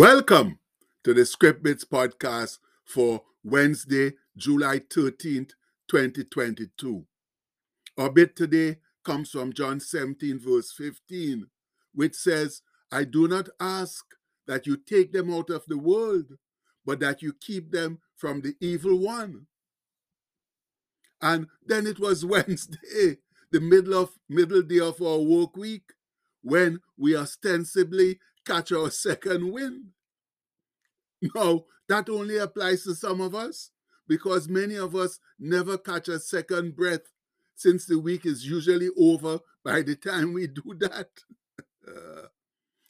[0.00, 0.60] Welcome
[1.04, 2.56] to the Script Bits podcast
[2.86, 5.50] for Wednesday, July 13th,
[5.90, 7.04] 2022.
[7.98, 11.48] Our bit today comes from John 17, verse 15,
[11.92, 14.02] which says, I do not ask
[14.46, 16.32] that you take them out of the world,
[16.86, 19.48] but that you keep them from the evil one.
[21.20, 23.18] And then it was Wednesday,
[23.52, 25.92] the middle of middle day of our work week,
[26.40, 29.86] when we ostensibly catch our second wind.
[31.34, 33.70] No, that only applies to some of us
[34.08, 37.12] because many of us never catch a second breath
[37.54, 41.10] since the week is usually over by the time we do that.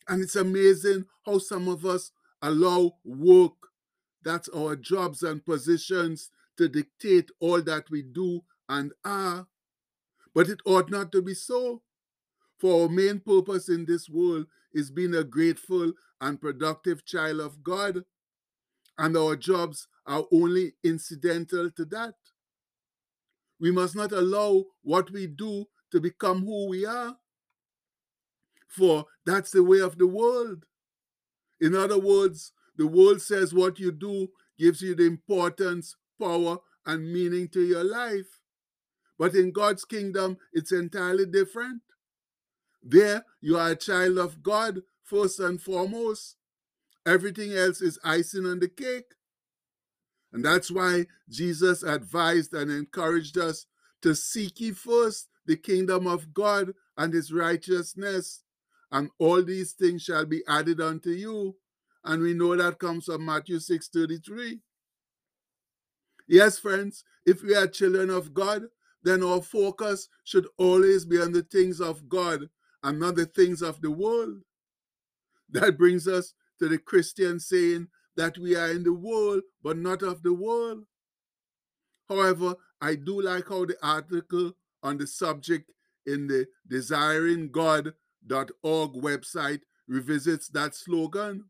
[0.09, 2.13] and it's amazing how some of us
[2.43, 3.53] allow work,
[4.23, 9.47] that's our jobs and positions, to dictate all that we do and are.
[10.35, 11.83] But it ought not to be so.
[12.59, 17.63] For our main purpose in this world is being a grateful and productive child of
[17.63, 18.05] God.
[19.01, 22.17] And our jobs are only incidental to that.
[23.59, 27.17] We must not allow what we do to become who we are.
[28.69, 30.67] For that's the way of the world.
[31.63, 37.11] In other words, the world says what you do gives you the importance, power, and
[37.11, 38.43] meaning to your life.
[39.19, 41.81] But in God's kingdom, it's entirely different.
[42.83, 46.37] There, you are a child of God first and foremost.
[47.07, 49.15] Everything else is icing on the cake.
[50.33, 53.67] And that's why Jesus advised and encouraged us
[54.03, 58.43] to seek ye first the kingdom of God and his righteousness,
[58.93, 61.57] and all these things shall be added unto you.
[62.05, 64.61] And we know that comes from Matthew 6 33.
[66.29, 68.65] Yes, friends, if we are children of God,
[69.03, 72.49] then our focus should always be on the things of God
[72.83, 74.43] and not the things of the world.
[75.51, 80.03] That brings us to the Christian saying that we are in the world, but not
[80.03, 80.85] of the world.
[82.09, 85.71] However, I do like how the article on the subject
[86.07, 87.95] in the desiringgod.org
[88.95, 91.45] website revisits that slogan.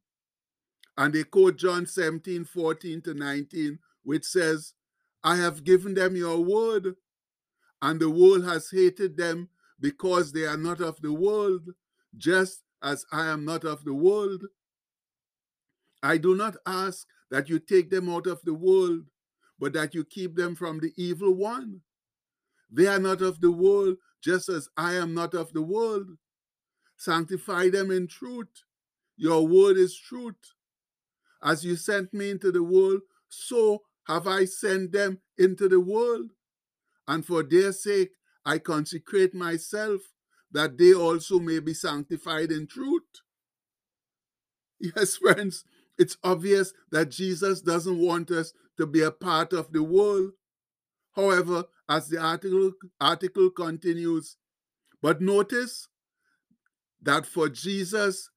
[0.97, 4.75] And they quote John 17, 14 to 19, which says,
[5.23, 6.97] I have given them your word,
[7.81, 9.49] and the world has hated them
[9.79, 11.71] because they are not of the world,
[12.17, 14.45] just as I am not of the world.
[16.03, 19.05] I do not ask that you take them out of the world,
[19.59, 21.81] but that you keep them from the evil one.
[22.71, 26.17] They are not of the world, just as I am not of the world.
[26.97, 28.49] Sanctify them in truth.
[29.17, 30.37] Your word is truth.
[31.43, 36.31] As you sent me into the world, so have I sent them into the world.
[37.09, 38.13] And for their sake,
[38.45, 40.01] I consecrate myself,
[40.53, 43.03] that they also may be sanctified in truth.
[44.97, 45.65] Yes, friends,
[46.01, 50.33] it's obvious that Jesus doesn't want us to be a part of the world.
[51.15, 54.39] However, as the article, article continues,
[55.03, 55.89] but notice
[57.03, 58.31] that for Jesus,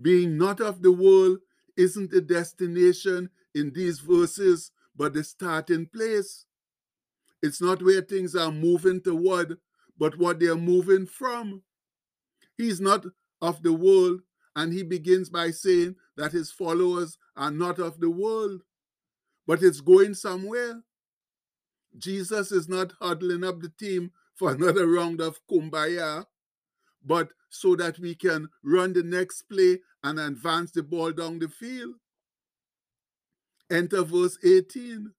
[0.00, 1.38] being not of the world
[1.78, 6.44] isn't the destination in these verses, but the starting place.
[7.42, 9.56] It's not where things are moving toward,
[9.98, 11.62] but what they are moving from.
[12.58, 13.06] He's not
[13.40, 14.20] of the world,
[14.58, 18.62] and he begins by saying that his followers are not of the world,
[19.46, 20.82] but it's going somewhere.
[21.96, 26.24] Jesus is not huddling up the team for another round of kumbaya,
[27.06, 31.48] but so that we can run the next play and advance the ball down the
[31.48, 31.94] field.
[33.70, 35.12] Enter verse 18.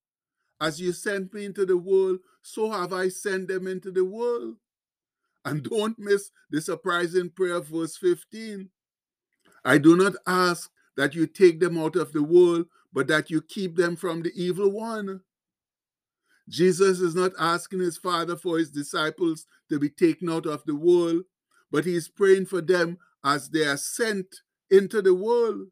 [0.60, 4.58] As you sent me into the world, so have I sent them into the world.
[5.46, 8.70] And don't miss the surprising prayer, verse 15.
[9.64, 13.42] I do not ask that you take them out of the world, but that you
[13.42, 15.22] keep them from the evil one.
[16.50, 20.76] Jesus is not asking his Father for his disciples to be taken out of the
[20.76, 21.24] world,
[21.72, 24.42] but he is praying for them as they are sent
[24.72, 25.68] into the world.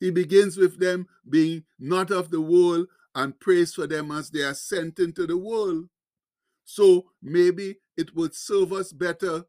[0.00, 4.42] He begins with them being not of the world and prays for them as they
[4.42, 5.88] are sent into the world.
[6.64, 9.44] So maybe it would serve us better,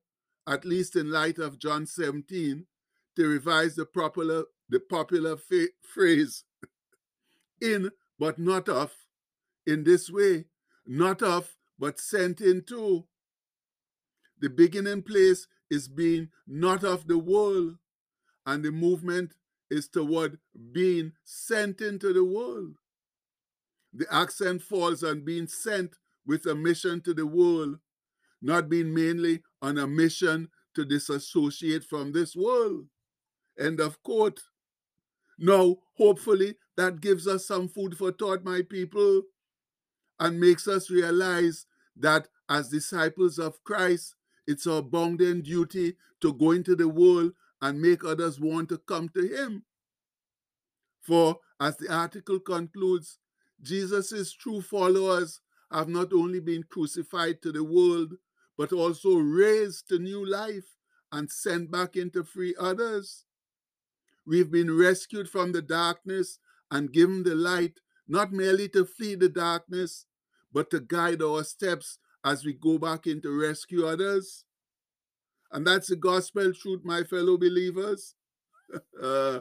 [0.48, 2.66] at least in light of John 17,
[3.19, 5.36] to revise the popular, the popular
[5.94, 6.45] phrase
[7.62, 8.94] in but not of
[9.68, 10.45] in this way,
[10.88, 13.06] not of but sent into.
[14.39, 17.75] The beginning place is being not of the world,
[18.45, 19.33] and the movement
[19.69, 20.39] is toward
[20.72, 22.77] being sent into the world.
[23.94, 27.80] The accent falls on being sent with a mission to the world,
[28.42, 32.88] not being mainly on a mission to disassociate from this world.
[33.60, 34.42] End of quote.
[35.38, 39.24] Now, hopefully, that gives us some food for thought, my people,
[40.20, 41.66] and makes us realize
[41.96, 44.16] that as disciples of Christ,
[44.48, 49.10] it's our bounden duty to go into the world and make others want to come
[49.10, 49.64] to Him.
[51.02, 53.20] For, as the article concludes,
[53.62, 55.42] Jesus' true followers
[55.72, 58.14] have not only been crucified to the world,
[58.58, 60.76] but also raised to new life
[61.12, 63.26] and sent back into free others.
[64.30, 66.38] We've been rescued from the darkness
[66.70, 70.06] and given the light, not merely to flee the darkness,
[70.54, 74.46] but to guide our steps as we go back in to rescue others.
[75.52, 78.14] And that's the gospel truth, my fellow believers.
[79.02, 79.40] uh,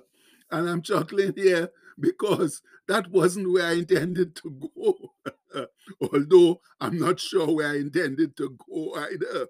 [0.51, 1.69] and I'm chuckling here
[2.01, 5.67] because that wasn't where I intended to go.
[6.01, 9.49] Although I'm not sure where I intended to go either.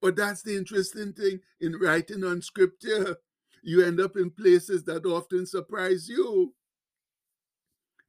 [0.00, 3.18] But that's the interesting thing in writing on scripture.
[3.66, 6.52] You end up in places that often surprise you.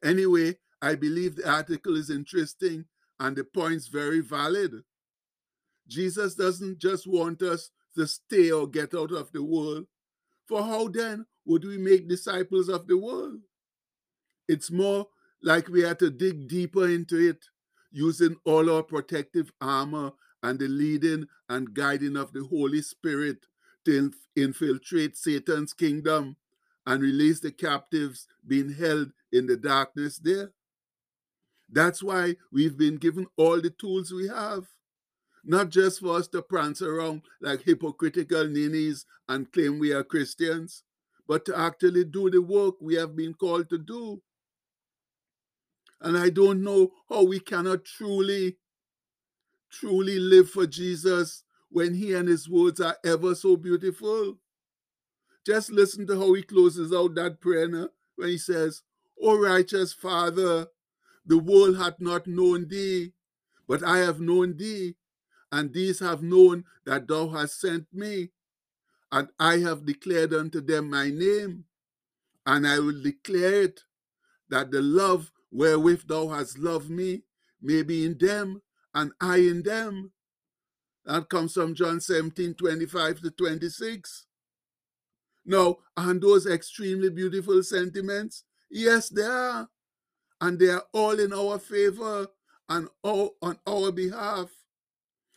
[0.04, 2.84] Anyway, I believe the article is interesting
[3.22, 4.84] and the points very valid.
[5.88, 9.86] Jesus doesn't just want us to stay or get out of the world.
[10.46, 13.40] For how then would we make disciples of the world?
[14.50, 15.08] It's more
[15.42, 17.46] like we had to dig deeper into it,
[17.92, 20.12] using all our protective armor
[20.44, 23.46] and the leading and guiding of the Holy Spirit
[23.86, 26.36] to infiltrate Satan's kingdom
[26.86, 30.52] and release the captives being held in the darkness there.
[31.70, 34.66] That's why we've been given all the tools we have.
[35.44, 40.84] Not just for us to prance around like hypocritical ninnies and claim we are Christians,
[41.28, 44.22] but to actually do the work we have been called to do.
[46.02, 48.58] And I don't know how we cannot truly,
[49.72, 51.44] truly live for Jesus
[51.75, 54.38] when he and his words are ever so beautiful.
[55.45, 58.81] Just listen to how he closes out that prayer now, when he says,
[59.22, 60.68] O righteous Father,
[61.25, 63.12] the world hath not known thee,
[63.68, 64.95] but I have known thee,
[65.51, 68.30] and these have known that thou hast sent me.
[69.12, 71.66] And I have declared unto them my name,
[72.45, 73.81] and I will declare it,
[74.48, 77.24] that the love wherewith thou hast loved me
[77.62, 78.62] may be in them,
[78.94, 80.13] and I in them.
[81.06, 84.25] That comes from John 17 25 to 26.
[85.46, 88.44] Now, and those extremely beautiful sentiments?
[88.69, 89.69] Yes, they are
[90.42, 92.28] and they are all in our favor
[92.69, 94.50] and all on our behalf.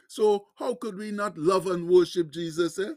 [0.09, 2.79] So how could we not love and worship Jesus?
[2.79, 2.93] Eh?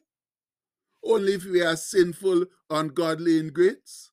[1.04, 4.12] Only if we are sinful, ungodly ingrates.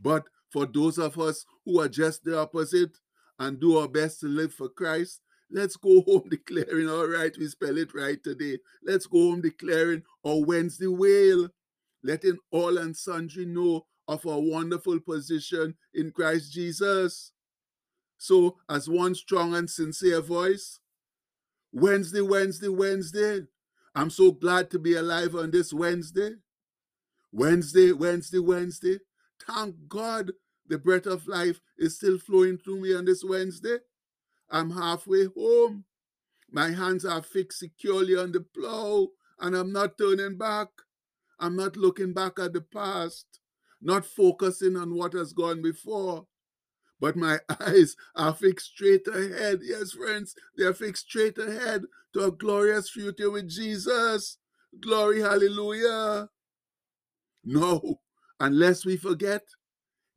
[0.00, 2.98] But for those of us who are just the opposite
[3.38, 7.46] and do our best to live for Christ, let's go home declaring, all right, we
[7.48, 8.58] spell it right today.
[8.84, 11.48] Let's go home declaring our Wednesday wail,
[12.02, 17.32] letting all and sundry know of our wonderful position in Christ Jesus.
[18.18, 20.78] So, as one strong and sincere voice,
[21.72, 23.40] Wednesday, Wednesday, Wednesday.
[23.96, 26.30] I'm so glad to be alive on this Wednesday.
[27.32, 28.98] Wednesday, Wednesday, Wednesday.
[29.44, 30.32] Thank God
[30.68, 33.78] the breath of life is still flowing through me on this Wednesday.
[34.50, 35.84] I'm halfway home.
[36.50, 39.08] My hands are fixed securely on the plow,
[39.40, 40.68] and I'm not turning back.
[41.40, 43.26] I'm not looking back at the past
[43.84, 46.26] not focusing on what has gone before.
[46.98, 49.60] But my eyes are fixed straight ahead.
[49.62, 51.82] Yes, friends, they are fixed straight ahead
[52.14, 54.38] to a glorious future with Jesus.
[54.80, 56.28] Glory, hallelujah.
[57.44, 58.00] No,
[58.40, 59.42] unless we forget,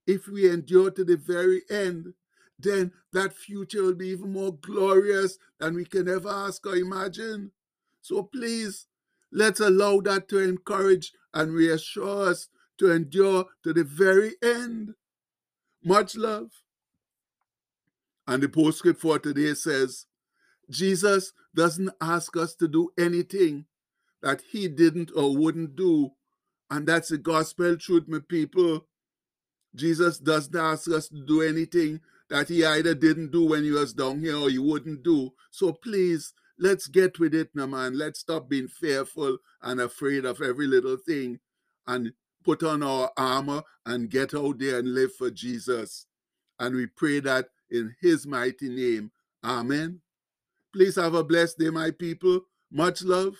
[0.07, 2.13] if we endure to the very end,
[2.59, 7.51] then that future will be even more glorious than we can ever ask or imagine.
[8.01, 8.87] So please,
[9.31, 12.49] let's allow that to encourage and reassure us
[12.79, 14.93] to endure to the very end.
[15.83, 16.51] Much love.
[18.27, 20.05] And the postscript for today says
[20.69, 23.65] Jesus doesn't ask us to do anything
[24.21, 26.11] that he didn't or wouldn't do.
[26.69, 28.85] And that's the gospel truth, my people.
[29.75, 33.93] Jesus doesn't ask us to do anything that he either didn't do when he was
[33.93, 35.31] down here or he wouldn't do.
[35.51, 37.97] So please, let's get with it now, man.
[37.97, 41.39] Let's stop being fearful and afraid of every little thing
[41.85, 46.05] and put on our armor and get out there and live for Jesus.
[46.59, 49.11] And we pray that in his mighty name.
[49.43, 50.01] Amen.
[50.73, 52.41] Please have a blessed day, my people.
[52.71, 53.35] Much love.